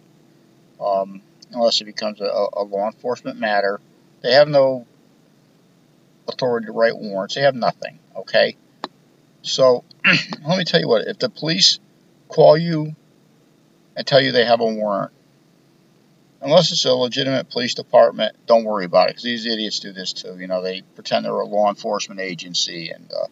um, 0.80 1.22
unless 1.52 1.80
it 1.80 1.84
becomes 1.84 2.20
a, 2.20 2.24
a, 2.24 2.62
law 2.62 2.86
enforcement 2.86 3.38
matter. 3.38 3.80
They 4.22 4.32
have 4.32 4.48
no 4.48 4.86
authority 6.28 6.66
to 6.66 6.72
write 6.72 6.96
warrants. 6.96 7.34
They 7.34 7.42
have 7.42 7.54
nothing. 7.54 7.98
Okay, 8.16 8.56
so 9.42 9.84
let 10.46 10.58
me 10.58 10.64
tell 10.64 10.80
you 10.80 10.88
what: 10.88 11.06
if 11.06 11.18
the 11.18 11.30
police 11.30 11.78
call 12.28 12.56
you 12.56 12.94
and 13.96 14.06
tell 14.06 14.20
you 14.20 14.32
they 14.32 14.44
have 14.44 14.60
a 14.60 14.66
warrant, 14.66 15.12
unless 16.40 16.72
it's 16.72 16.84
a 16.84 16.92
legitimate 16.92 17.50
police 17.50 17.74
department, 17.74 18.36
don't 18.46 18.64
worry 18.64 18.84
about 18.84 19.08
it 19.08 19.10
because 19.10 19.24
these 19.24 19.46
idiots 19.46 19.80
do 19.80 19.92
this 19.92 20.12
too. 20.12 20.36
You 20.38 20.46
know, 20.46 20.62
they 20.62 20.82
pretend 20.94 21.24
they're 21.24 21.32
a 21.32 21.46
law 21.46 21.68
enforcement 21.68 22.20
agency, 22.20 22.90
and 22.90 23.10
uh, 23.10 23.26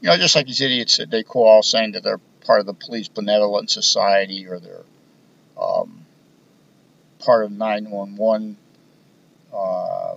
you 0.00 0.08
know, 0.08 0.16
just 0.16 0.36
like 0.36 0.46
these 0.46 0.60
idiots 0.60 0.98
that 0.98 1.10
they 1.10 1.22
call 1.22 1.62
saying 1.62 1.92
that 1.92 2.02
they're 2.02 2.20
part 2.44 2.60
of 2.60 2.66
the 2.66 2.74
police 2.74 3.08
benevolent 3.08 3.70
society 3.70 4.46
or 4.46 4.58
they're 4.58 4.84
um, 5.60 6.04
part 7.20 7.44
of 7.44 7.52
911 7.52 8.56
uh, 9.52 10.14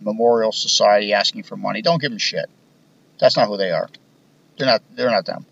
memorial 0.00 0.52
society 0.52 1.12
asking 1.12 1.42
for 1.42 1.56
money. 1.56 1.82
Don't 1.82 2.00
give 2.00 2.10
them 2.10 2.18
shit. 2.18 2.46
That's 3.18 3.36
not 3.36 3.48
who 3.48 3.56
they 3.56 3.70
are. 3.70 3.88
They're 4.56 4.66
not. 4.66 4.82
They're 4.94 5.10
not 5.10 5.26
them. 5.26 5.46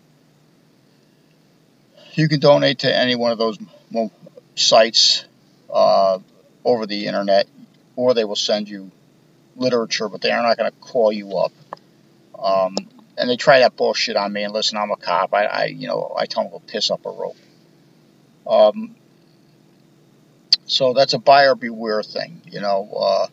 You 2.13 2.27
can 2.29 2.39
donate 2.39 2.79
to 2.79 2.95
any 2.95 3.15
one 3.15 3.31
of 3.31 3.37
those 3.37 3.57
sites 4.55 5.25
uh, 5.73 6.19
over 6.63 6.85
the 6.85 7.07
internet, 7.07 7.47
or 7.95 8.13
they 8.13 8.23
will 8.23 8.35
send 8.35 8.69
you 8.69 8.91
literature, 9.55 10.09
but 10.09 10.21
they 10.21 10.31
are 10.31 10.43
not 10.43 10.57
going 10.57 10.71
to 10.71 10.77
call 10.77 11.11
you 11.11 11.37
up. 11.37 11.51
Um, 12.37 12.75
and 13.17 13.29
they 13.29 13.35
try 13.35 13.59
that 13.59 13.75
bullshit 13.75 14.15
on 14.15 14.33
me. 14.33 14.43
And 14.43 14.53
listen, 14.53 14.77
I'm 14.77 14.91
a 14.91 14.97
cop. 14.97 15.33
I, 15.33 15.45
I 15.45 15.65
you 15.65 15.87
know, 15.87 16.13
I 16.17 16.25
tell 16.25 16.49
them 16.49 16.59
to 16.59 16.65
piss 16.65 16.91
up 16.91 17.05
a 17.05 17.09
rope. 17.09 17.37
Um, 18.47 18.95
so 20.65 20.93
that's 20.93 21.13
a 21.13 21.19
buyer 21.19 21.55
beware 21.55 22.03
thing. 22.03 22.41
You 22.45 22.61
know, 22.61 22.89
uh, 22.97 23.27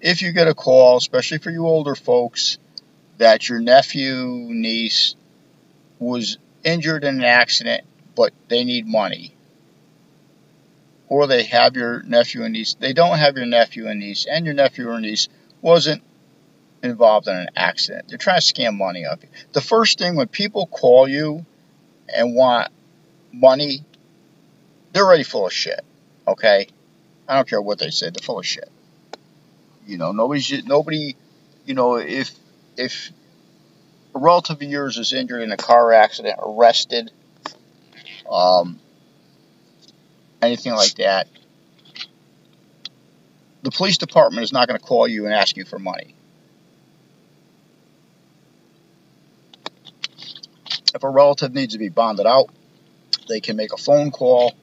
if 0.00 0.22
you 0.22 0.32
get 0.32 0.48
a 0.48 0.54
call, 0.54 0.96
especially 0.96 1.38
for 1.38 1.50
you 1.50 1.66
older 1.66 1.94
folks, 1.94 2.58
that 3.18 3.48
your 3.48 3.60
nephew, 3.60 4.48
niece 4.50 5.14
was 5.98 6.38
injured 6.64 7.04
in 7.04 7.16
an 7.16 7.24
accident, 7.24 7.84
but 8.14 8.32
they 8.48 8.64
need 8.64 8.86
money 8.86 9.34
or 11.12 11.26
they 11.26 11.42
have 11.42 11.76
your 11.76 12.02
nephew 12.04 12.42
and 12.42 12.54
niece. 12.54 12.72
They 12.72 12.94
don't 12.94 13.18
have 13.18 13.36
your 13.36 13.44
nephew 13.44 13.86
and 13.86 14.00
niece, 14.00 14.24
and 14.24 14.46
your 14.46 14.54
nephew 14.54 14.88
or 14.88 14.98
niece 14.98 15.28
wasn't 15.60 16.02
involved 16.82 17.28
in 17.28 17.36
an 17.36 17.48
accident. 17.56 18.08
They're 18.08 18.18
trying 18.18 18.40
to 18.40 18.46
scam 18.46 18.76
money 18.76 19.06
off 19.06 19.22
you. 19.22 19.28
The 19.52 19.60
first 19.60 19.98
thing 19.98 20.16
when 20.16 20.28
people 20.28 20.66
call 20.66 21.08
you 21.08 21.46
and 22.08 22.34
want 22.34 22.70
money, 23.32 23.84
they're 24.92 25.04
already 25.04 25.22
full 25.22 25.46
of 25.46 25.52
shit. 25.52 25.80
Okay? 26.26 26.68
I 27.28 27.36
don't 27.36 27.48
care 27.48 27.62
what 27.62 27.78
they 27.78 27.90
say, 27.90 28.10
they're 28.10 28.22
full 28.22 28.38
of 28.38 28.46
shit. 28.46 28.70
You 29.86 29.98
know, 29.98 30.12
nobody's 30.12 30.64
nobody 30.64 31.16
you 31.64 31.74
know, 31.74 31.96
if 31.96 32.32
if 32.76 33.10
a 34.14 34.18
relative 34.18 34.56
of 34.56 34.62
yours 34.62 34.98
is 34.98 35.12
injured 35.12 35.42
in 35.42 35.52
a 35.52 35.56
car 35.56 35.92
accident, 35.92 36.38
arrested, 36.44 37.10
um, 38.30 38.78
anything 40.40 40.72
like 40.72 40.94
that, 40.96 41.28
the 43.62 43.70
police 43.70 43.98
department 43.98 44.44
is 44.44 44.52
not 44.52 44.68
going 44.68 44.78
to 44.78 44.84
call 44.84 45.06
you 45.06 45.26
and 45.26 45.34
ask 45.34 45.56
you 45.56 45.64
for 45.64 45.78
money. 45.78 46.14
If 50.94 51.02
a 51.02 51.08
relative 51.08 51.54
needs 51.54 51.74
to 51.74 51.78
be 51.78 51.88
bonded 51.88 52.26
out, 52.26 52.50
they 53.28 53.40
can 53.40 53.56
make 53.56 53.72
a 53.72 53.76
phone 53.76 54.10
call. 54.10 54.54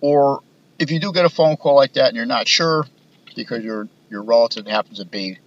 Or 0.00 0.42
if 0.78 0.90
you 0.90 1.00
do 1.00 1.12
get 1.12 1.24
a 1.24 1.30
phone 1.30 1.56
call 1.56 1.74
like 1.76 1.94
that 1.94 2.08
and 2.08 2.16
you're 2.16 2.26
not 2.26 2.48
sure 2.48 2.84
because 3.34 3.64
your 3.64 3.88
your 4.08 4.22
relative 4.22 4.66
happens 4.66 4.98
to 4.98 5.04
be 5.04 5.38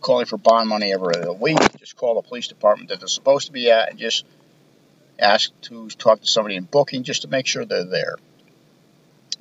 calling 0.00 0.26
for 0.26 0.36
bond 0.36 0.68
money 0.68 0.92
every 0.92 1.16
other 1.16 1.32
week, 1.32 1.58
just 1.78 1.96
call 1.96 2.14
the 2.14 2.26
police 2.26 2.48
department 2.48 2.88
that 2.90 3.00
they're 3.00 3.08
supposed 3.08 3.46
to 3.46 3.52
be 3.52 3.70
at 3.70 3.90
and 3.90 3.98
just 3.98 4.24
ask 5.18 5.50
to 5.62 5.88
talk 5.88 6.20
to 6.20 6.26
somebody 6.26 6.56
in 6.56 6.64
booking 6.64 7.02
just 7.02 7.22
to 7.22 7.28
make 7.28 7.46
sure 7.46 7.64
they're 7.64 7.84
there 7.84 8.16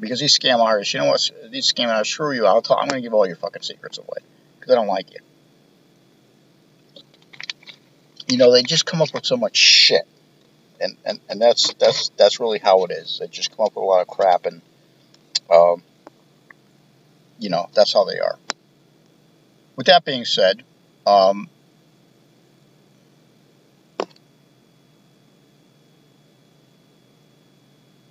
because 0.01 0.20
these 0.20 0.38
scam 0.38 0.60
artists, 0.60 0.94
you 0.94 1.00
know 1.00 1.06
what? 1.06 1.30
These 1.50 1.72
scam 1.72 1.88
artists, 1.88 2.13
screw 2.13 2.34
you. 2.34 2.46
I'll 2.46 2.62
talk, 2.62 2.80
I'm 2.82 2.90
going 2.90 3.01
to 3.01 3.06
give 3.06 3.13
all 3.13 3.28
your 3.28 3.36
fucking 3.36 3.62
secrets 3.62 4.00
away 4.00 4.18
because 4.60 4.74
I 4.74 4.75
don't 4.75 4.88
like 4.88 5.13
you. 5.13 5.20
You 8.32 8.38
know, 8.38 8.50
they 8.54 8.64
just 8.64 8.86
come 8.86 9.02
up 9.02 9.14
with 9.14 9.26
so 9.26 9.36
much 9.36 9.58
shit, 9.58 10.08
and 10.80 10.96
and, 11.06 11.20
and 11.28 11.42
that's 11.42 11.74
that's 11.74 12.12
that's 12.16 12.40
really 12.40 12.60
how 12.60 12.86
it 12.86 12.92
is. 12.92 13.18
They 13.20 13.28
just 13.28 13.54
come 13.54 13.66
up 13.66 13.76
with 13.76 13.84
a 13.84 13.86
lot 13.86 14.00
of 14.00 14.08
crap, 14.08 14.46
and 14.46 14.62
um, 15.52 15.84
you 17.40 17.50
know, 17.50 17.68
that's 17.74 17.92
how 17.92 18.06
they 18.06 18.20
are. 18.20 18.40
With 19.76 19.88
that 19.88 20.06
being 20.06 20.24
said, 20.24 20.64
um, 21.06 21.50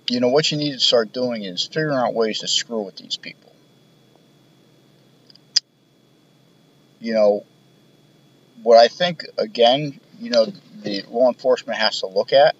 you 0.07 0.19
know, 0.19 0.27
what 0.27 0.51
you 0.51 0.59
need 0.59 0.73
to 0.73 0.79
start 0.79 1.11
doing 1.11 1.43
is 1.43 1.65
figuring 1.65 1.97
out 1.97 2.13
ways 2.13 2.41
to 2.41 2.47
screw 2.47 2.83
with 2.83 2.95
these 2.95 3.17
people. 3.17 3.51
You 6.99 7.15
know, 7.15 7.43
what 8.61 8.77
I 8.77 8.87
think, 8.87 9.25
again, 9.39 9.99
you 10.21 10.29
know, 10.29 10.45
the 10.83 11.03
law 11.09 11.27
enforcement 11.27 11.79
has 11.79 11.99
to 12.01 12.07
look 12.07 12.31
at 12.31 12.55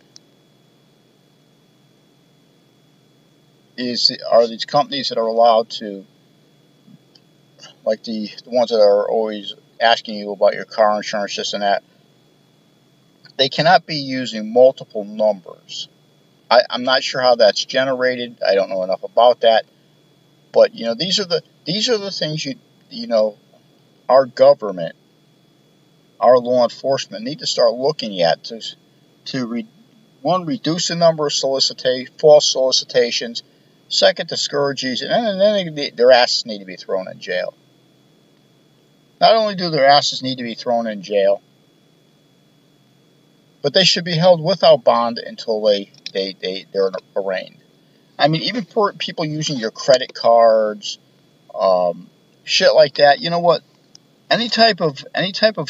is 3.77 4.12
are 4.30 4.48
these 4.48 4.65
companies 4.65 5.10
that 5.10 5.18
are 5.18 5.27
allowed 5.27 5.70
to, 5.70 6.06
like 7.86 8.03
the, 8.03 8.30
the 8.44 8.50
ones 8.50 8.72
that 8.72 8.82
are 8.82 9.08
always 9.08 9.53
asking 9.80 10.18
you 10.18 10.32
about 10.32 10.56
your 10.56 10.65
car 10.65 10.98
insurance, 10.98 11.36
this 11.36 11.53
and 11.53 11.62
that, 11.62 11.84
they 13.38 13.48
cannot 13.48 13.86
be 13.86 13.96
using 13.96 14.51
multiple 14.51 15.06
numbers. 15.06 15.88
I, 16.50 16.62
I'm 16.70 16.84
not 16.84 17.03
sure 17.03 17.22
how 17.22 17.36
that's 17.36 17.63
generated. 17.63 18.39
I 18.46 18.56
don't 18.56 18.70
know 18.70 18.84
enough 18.84 19.03
about 19.03 19.41
that. 19.41 19.65
But 20.51 20.75
you 20.75 20.86
know, 20.86 20.96
these 20.96 21.20
are 21.20 21.25
the 21.25 21.41
these 21.65 21.89
are 21.89 21.98
the 21.98 22.12
things 22.12 22.44
you 22.44 22.56
you 22.89 23.08
know, 23.08 23.38
our 24.10 24.25
government, 24.25 24.96
our 26.21 26.37
law 26.37 26.63
enforcement 26.63 27.25
need 27.25 27.39
to 27.39 27.47
start 27.47 27.73
looking 27.73 28.21
at 28.21 28.43
to 28.45 28.61
to 29.25 29.47
re, 29.47 29.67
one 30.21 30.45
reduce 30.45 30.87
the 30.87 30.95
number 30.95 31.27
of 31.27 31.33
solicita- 31.33 32.09
false 32.19 32.49
solicitations, 32.49 33.43
second 33.89 34.29
discourage 34.29 34.83
these, 34.83 35.01
and 35.01 35.11
then, 35.11 35.25
and 35.25 35.41
then 35.41 35.75
they, 35.75 35.89
their 35.89 36.11
asses 36.11 36.45
need 36.45 36.59
to 36.59 36.65
be 36.65 36.75
thrown 36.75 37.09
in 37.11 37.19
jail. 37.19 37.53
Not 39.19 39.35
only 39.35 39.55
do 39.55 39.69
their 39.69 39.85
asses 39.85 40.23
need 40.23 40.37
to 40.37 40.43
be 40.43 40.55
thrown 40.55 40.87
in 40.87 41.01
jail, 41.01 41.41
but 43.61 43.73
they 43.73 43.83
should 43.83 44.05
be 44.05 44.15
held 44.15 44.43
without 44.43 44.83
bond 44.83 45.19
until 45.19 45.61
they, 45.61 45.91
they, 46.13 46.35
they, 46.39 46.65
they're 46.71 46.91
arraigned. 47.15 47.57
I 48.17 48.27
mean, 48.27 48.43
even 48.43 48.65
for 48.65 48.93
people 48.93 49.25
using 49.25 49.57
your 49.57 49.71
credit 49.71 50.13
cards, 50.13 50.97
um, 51.53 52.09
shit 52.43 52.73
like 52.73 52.95
that, 52.95 53.19
you 53.19 53.29
know 53.29 53.39
what? 53.39 53.61
Any 54.29 54.49
type 54.49 54.81
of 54.81 55.03
any 55.13 55.31
type 55.31 55.57
of 55.57 55.69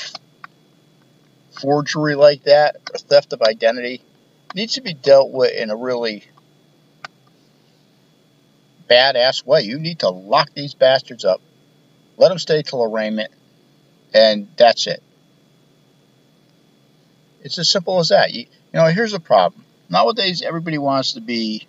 forgery 1.59 2.15
like 2.15 2.43
that 2.43 2.77
or 2.93 2.97
theft 2.97 3.33
of 3.33 3.41
identity 3.41 4.01
needs 4.55 4.73
to 4.73 4.81
be 4.81 4.93
dealt 4.93 5.31
with 5.31 5.53
in 5.53 5.69
a 5.69 5.75
really 5.75 6.23
badass 8.89 9.45
way. 9.45 9.61
You 9.61 9.79
need 9.79 9.99
to 9.99 10.09
lock 10.09 10.49
these 10.53 10.73
bastards 10.73 11.25
up, 11.25 11.41
let 12.17 12.29
them 12.29 12.39
stay 12.39 12.61
till 12.61 12.83
arraignment, 12.83 13.31
and 14.13 14.47
that's 14.57 14.87
it. 14.87 15.01
It's 17.43 17.57
as 17.57 17.69
simple 17.69 17.99
as 17.99 18.09
that. 18.09 18.31
You, 18.33 18.41
you 18.41 18.47
know, 18.73 18.85
here's 18.85 19.13
the 19.13 19.19
problem. 19.19 19.63
Nowadays, 19.89 20.41
everybody 20.41 20.77
wants 20.77 21.13
to 21.13 21.21
be 21.21 21.67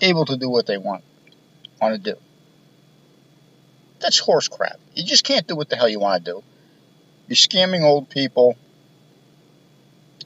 able 0.00 0.24
to 0.26 0.36
do 0.36 0.48
what 0.48 0.66
they 0.66 0.78
want, 0.78 1.04
want 1.80 1.94
to 1.94 2.12
do. 2.12 2.18
That's 4.00 4.18
horse 4.18 4.48
crap. 4.48 4.78
You 4.94 5.04
just 5.04 5.24
can't 5.24 5.46
do 5.46 5.54
what 5.54 5.68
the 5.68 5.76
hell 5.76 5.88
you 5.88 6.00
want 6.00 6.24
to 6.24 6.32
do. 6.32 6.42
You're 7.32 7.36
scamming 7.36 7.80
old 7.80 8.10
people. 8.10 8.58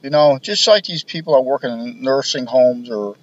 You 0.03 0.11
know, 0.11 0.41
just 0.43 0.67
like 0.67 0.87
these 0.87 1.05
people 1.05 1.37
are 1.37 1.41
working 1.41 1.71
in 1.71 2.03
nursing 2.03 2.47
homes 2.47 2.91
or 2.91 3.15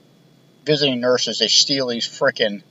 visiting 0.64 1.02
nurses, 1.02 1.40
they 1.40 1.50
steal 1.50 1.88
these 1.88 2.08
freaking, 2.08 2.64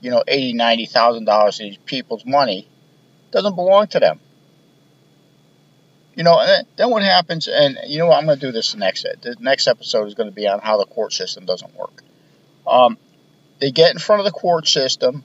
you 0.00 0.12
know, 0.12 0.22
eighty, 0.28 0.52
ninety 0.52 0.86
thousand 0.86 1.24
dollars 1.24 1.58
of 1.58 1.64
these 1.64 1.78
people's 1.78 2.24
money. 2.24 2.68
Doesn't 3.32 3.56
belong 3.56 3.88
to 3.88 3.98
them. 3.98 4.20
You 6.14 6.22
know, 6.22 6.38
and 6.38 6.64
then 6.76 6.90
what 6.90 7.02
happens? 7.02 7.48
And 7.48 7.76
you 7.88 7.98
know 7.98 8.06
what? 8.06 8.18
I'm 8.18 8.26
going 8.26 8.38
to 8.38 8.46
do 8.46 8.52
this 8.52 8.76
next. 8.76 9.02
The 9.02 9.34
next 9.40 9.66
episode 9.66 10.06
is 10.06 10.14
going 10.14 10.28
to 10.28 10.34
be 10.34 10.46
on 10.46 10.60
how 10.60 10.78
the 10.78 10.86
court 10.86 11.12
system 11.12 11.44
doesn't 11.44 11.74
work. 11.74 12.04
Um, 12.68 12.98
they 13.58 13.72
get 13.72 13.94
in 13.94 13.98
front 13.98 14.20
of 14.20 14.26
the 14.26 14.30
court 14.30 14.68
system, 14.68 15.24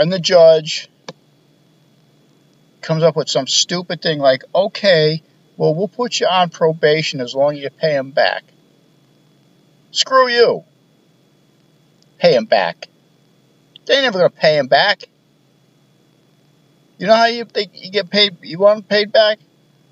and 0.00 0.12
the 0.12 0.18
judge 0.18 0.88
comes 2.82 3.02
up 3.02 3.16
with 3.16 3.28
some 3.28 3.46
stupid 3.46 4.02
thing 4.02 4.18
like, 4.18 4.44
"Okay, 4.54 5.22
well, 5.56 5.74
we'll 5.74 5.88
put 5.88 6.20
you 6.20 6.26
on 6.26 6.50
probation 6.50 7.20
as 7.20 7.34
long 7.34 7.54
as 7.54 7.62
you 7.62 7.70
pay 7.70 7.94
him 7.94 8.10
back." 8.10 8.44
Screw 9.90 10.28
you. 10.28 10.64
Pay 12.18 12.34
him 12.34 12.46
back. 12.46 12.88
They 13.86 13.94
ain't 13.94 14.04
never 14.04 14.18
going 14.18 14.30
to 14.30 14.36
pay 14.36 14.56
him 14.56 14.68
back. 14.68 15.04
You 16.98 17.06
know 17.08 17.16
how 17.16 17.26
you, 17.26 17.44
they, 17.44 17.68
you 17.72 17.90
get 17.90 18.10
paid? 18.10 18.36
You 18.42 18.58
want 18.58 18.76
them 18.76 18.84
paid 18.84 19.12
back? 19.12 19.38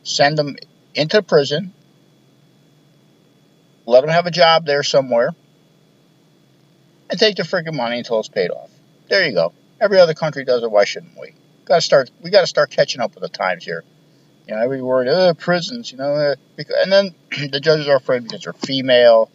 send 0.03 0.39
them 0.39 0.57
into 0.95 1.23
prison, 1.23 1.73
let 3.87 4.03
them 4.03 4.11
have 4.11 4.27
a 4.27 4.31
job 4.31 4.67
there 4.67 4.83
somewhere, 4.83 5.31
and 7.09 7.19
take 7.19 7.37
the 7.37 7.43
freaking 7.43 7.75
money 7.75 7.99
until 7.99 8.21
it's 8.21 8.29
paid 8.29 8.51
off. 8.51 8.71
There 9.09 9.27
you 9.27 9.33
go. 9.33 9.53
Every 9.81 9.99
other 9.99 10.15
country 10.15 10.45
does 10.45 10.63
it. 10.63 10.71
Why 10.71 10.85
shouldn't 10.85 11.19
we? 11.19 11.35
Got 11.71 11.77
to 11.77 11.83
start. 11.83 12.11
We 12.21 12.31
got 12.31 12.41
to 12.41 12.49
start 12.49 12.73
catching 12.73 13.01
up 13.01 13.15
with 13.15 13.23
the 13.23 13.29
times 13.29 13.65
here. 13.65 13.85
You 14.49 14.57
know, 14.57 14.61
every 14.61 14.83
word, 14.83 15.07
uh, 15.07 15.35
prisons. 15.35 15.93
You 15.93 15.99
know, 15.99 16.15
uh, 16.17 16.35
because, 16.57 16.75
and 16.83 16.91
then 16.91 17.15
the 17.53 17.61
judges 17.61 17.87
are 17.87 17.95
afraid 17.95 18.25
because 18.25 18.43
they're 18.43 18.53
female, 18.53 19.31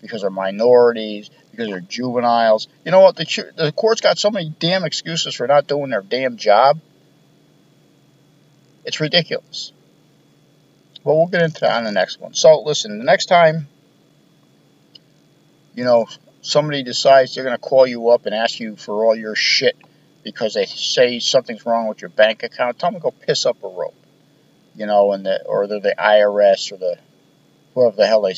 because 0.00 0.20
they're 0.20 0.30
minorities, 0.30 1.30
because 1.50 1.66
they're 1.66 1.80
juveniles. 1.80 2.68
You 2.84 2.92
know 2.92 3.00
what? 3.00 3.16
The 3.16 3.52
the 3.56 3.72
court's 3.72 4.00
got 4.02 4.20
so 4.20 4.30
many 4.30 4.54
damn 4.60 4.84
excuses 4.84 5.34
for 5.34 5.48
not 5.48 5.66
doing 5.66 5.90
their 5.90 6.00
damn 6.00 6.36
job. 6.36 6.78
It's 8.84 9.00
ridiculous. 9.00 9.72
But 11.04 11.16
we'll 11.16 11.26
get 11.26 11.42
into 11.42 11.62
that 11.62 11.76
on 11.76 11.82
the 11.82 11.90
next 11.90 12.20
one. 12.20 12.34
So 12.34 12.60
listen, 12.60 12.98
the 12.98 13.04
next 13.04 13.26
time, 13.26 13.66
you 15.74 15.82
know, 15.82 16.06
somebody 16.40 16.84
decides 16.84 17.34
they're 17.34 17.42
going 17.42 17.56
to 17.56 17.60
call 17.60 17.84
you 17.84 18.10
up 18.10 18.26
and 18.26 18.34
ask 18.34 18.60
you 18.60 18.76
for 18.76 19.04
all 19.04 19.16
your 19.16 19.34
shit 19.34 19.76
because 20.22 20.54
they 20.54 20.66
say 20.66 21.18
something's 21.18 21.64
wrong 21.64 21.88
with 21.88 22.00
your 22.00 22.10
bank 22.10 22.42
account, 22.42 22.78
tell 22.78 22.90
them 22.90 23.00
to 23.00 23.02
go 23.02 23.10
piss 23.10 23.46
up 23.46 23.62
a 23.62 23.68
rope. 23.68 23.94
You 24.74 24.86
know, 24.86 25.12
and 25.12 25.26
the 25.26 25.44
or 25.46 25.66
they're 25.66 25.80
the 25.80 25.94
IRS 25.98 26.72
or 26.72 26.76
the 26.76 26.96
whoever 27.74 27.96
the 27.96 28.06
hell 28.06 28.22
they 28.22 28.34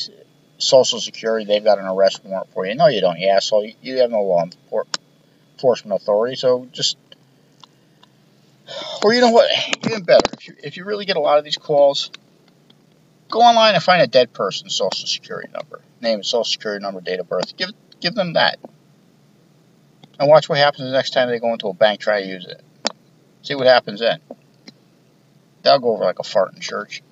Social 0.57 0.99
Security, 0.99 1.45
they've 1.45 1.63
got 1.63 1.79
an 1.79 1.85
arrest 1.85 2.23
warrant 2.23 2.51
for 2.53 2.65
you. 2.65 2.75
No, 2.75 2.87
you 2.87 3.01
don't, 3.01 3.19
you 3.19 3.29
asshole. 3.29 3.69
You, 3.81 3.97
have 3.97 4.11
no 4.11 4.21
law 4.21 4.43
enforcement 4.43 6.01
authority, 6.01 6.35
so 6.35 6.67
just. 6.71 6.97
Or 9.03 9.13
you 9.13 9.21
know 9.21 9.31
what? 9.31 9.49
Even 9.85 10.03
better, 10.03 10.29
if 10.33 10.47
you, 10.47 10.55
if 10.63 10.77
you 10.77 10.85
really 10.85 11.05
get 11.05 11.17
a 11.17 11.19
lot 11.19 11.37
of 11.37 11.43
these 11.43 11.57
calls, 11.57 12.09
Go 13.33 13.39
online 13.39 13.73
and 13.73 13.83
find 13.83 13.99
a 13.99 14.05
dead 14.05 14.31
person's 14.31 14.75
social 14.75 15.07
security 15.07 15.49
number, 15.51 15.81
name, 16.01 16.21
social 16.21 16.43
security 16.43 16.83
number, 16.83 17.01
date 17.01 17.19
of 17.19 17.27
birth. 17.27 17.57
Give 17.57 17.71
give 17.99 18.13
them 18.13 18.33
that, 18.33 18.59
and 20.23 20.29
watch 20.29 20.47
what 20.47 20.57
happens 20.57 20.85
the 20.85 20.91
next 20.93 21.09
time 21.09 21.27
they 21.27 21.39
go 21.39 21.51
into 21.51 21.67
a 21.67 21.73
bank 21.73 21.99
try 21.99 22.21
to 22.21 22.27
use 22.27 22.45
it. 22.45 22.63
See 23.41 23.55
what 23.55 23.67
happens 23.67 23.99
then. 23.99 24.21
That'll 25.63 25.79
go 25.79 25.93
over 25.95 26.05
like 26.05 26.19
a 26.19 26.23
fart 26.23 26.53
in 26.53 26.61
church. 26.61 27.03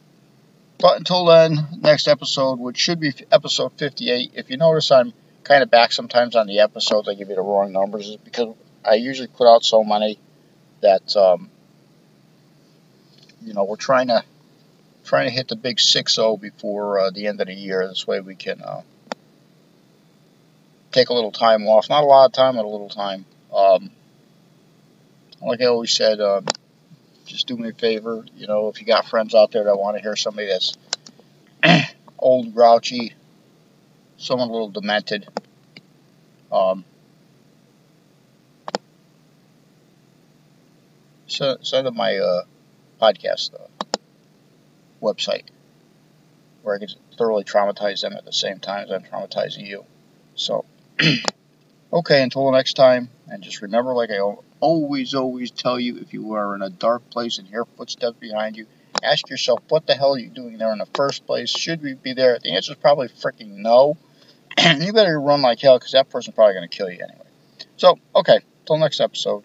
But 0.79 0.97
until 0.97 1.25
then, 1.25 1.57
next 1.81 2.07
episode, 2.07 2.57
which 2.57 2.77
should 2.77 3.01
be 3.01 3.13
episode 3.29 3.73
58. 3.73 4.31
If 4.33 4.49
you 4.49 4.55
notice, 4.55 4.91
I'm 4.91 5.11
kind 5.43 5.61
of 5.61 5.69
back 5.69 5.91
sometimes 5.91 6.37
on 6.37 6.47
the 6.47 6.61
episodes. 6.61 7.09
I 7.09 7.15
give 7.15 7.27
you 7.27 7.35
the 7.35 7.41
wrong 7.41 7.73
numbers 7.73 8.15
because 8.23 8.55
I 8.85 8.93
usually 8.93 9.27
put 9.27 9.45
out 9.45 9.65
so 9.65 9.83
many 9.83 10.17
that 10.79 11.13
um, 11.17 11.49
you 13.41 13.53
know 13.53 13.65
we're 13.65 13.75
trying 13.75 14.07
to 14.07 14.23
trying 15.03 15.27
to 15.27 15.33
hit 15.33 15.49
the 15.49 15.57
big 15.57 15.77
6-0 15.77 16.39
before 16.39 16.99
uh, 16.99 17.09
the 17.09 17.27
end 17.27 17.41
of 17.41 17.47
the 17.47 17.53
year. 17.53 17.85
This 17.89 18.07
way 18.07 18.21
we 18.21 18.35
can 18.35 18.61
uh, 18.61 18.83
take 20.91 21.09
a 21.09 21.13
little 21.13 21.31
time 21.31 21.67
off. 21.67 21.89
Not 21.89 22.03
a 22.03 22.07
lot 22.07 22.25
of 22.25 22.33
time, 22.33 22.55
but 22.55 22.65
a 22.65 22.67
little 22.67 22.89
time. 22.89 23.25
Um, 23.53 23.91
like 25.41 25.61
I 25.61 25.65
always 25.65 25.91
said, 25.91 26.19
uh, 26.19 26.41
just 27.25 27.47
do 27.47 27.57
me 27.57 27.69
a 27.69 27.73
favor. 27.73 28.25
You 28.35 28.47
know, 28.47 28.69
if 28.69 28.79
you 28.79 28.87
got 28.87 29.07
friends 29.07 29.33
out 29.33 29.51
there 29.51 29.63
that 29.63 29.77
want 29.77 29.97
to 29.97 30.01
hear 30.01 30.15
somebody 30.15 30.47
that's 30.47 30.73
old, 32.19 32.53
grouchy, 32.53 33.13
someone 34.17 34.49
a 34.49 34.51
little 34.51 34.69
demented, 34.69 35.27
um, 36.51 36.85
send, 41.27 41.65
send 41.65 41.87
them 41.87 41.95
my 41.95 42.17
uh, 42.17 42.43
podcast. 43.01 43.53
Uh, 43.53 43.67
website 45.01 45.45
where 46.61 46.75
I 46.75 46.79
can 46.79 46.89
thoroughly 47.17 47.43
traumatize 47.43 48.01
them 48.01 48.13
at 48.13 48.23
the 48.23 48.31
same 48.31 48.59
time 48.59 48.85
as 48.85 48.91
I'm 48.91 49.03
traumatizing 49.03 49.65
you. 49.65 49.83
So, 50.35 50.65
okay, 51.93 52.21
until 52.21 52.51
next 52.51 52.73
time, 52.73 53.09
and 53.27 53.43
just 53.43 53.61
remember, 53.61 53.93
like 53.93 54.09
I 54.11 54.19
always, 54.59 55.13
always 55.13 55.51
tell 55.51 55.79
you, 55.79 55.97
if 55.97 56.13
you 56.13 56.33
are 56.33 56.55
in 56.55 56.61
a 56.61 56.69
dark 56.69 57.09
place 57.09 57.37
and 57.37 57.47
hear 57.47 57.65
footsteps 57.65 58.17
behind 58.19 58.57
you, 58.57 58.67
ask 59.03 59.29
yourself, 59.29 59.61
what 59.69 59.87
the 59.87 59.95
hell 59.95 60.13
are 60.15 60.19
you 60.19 60.29
doing 60.29 60.57
there 60.57 60.71
in 60.71 60.79
the 60.79 60.87
first 60.95 61.25
place? 61.25 61.49
Should 61.49 61.81
we 61.81 61.93
be 61.93 62.13
there? 62.13 62.37
The 62.41 62.55
answer 62.55 62.73
is 62.73 62.77
probably 62.77 63.07
freaking 63.07 63.57
no. 63.57 63.97
And 64.57 64.83
you 64.85 64.93
better 64.93 65.19
run 65.19 65.41
like 65.41 65.59
hell 65.59 65.79
because 65.79 65.93
that 65.93 66.09
person's 66.09 66.35
probably 66.35 66.55
going 66.55 66.69
to 66.69 66.75
kill 66.75 66.89
you 66.89 66.99
anyway. 67.01 67.25
So, 67.77 67.97
okay, 68.15 68.39
till 68.65 68.77
next 68.77 68.99
episode. 68.99 69.43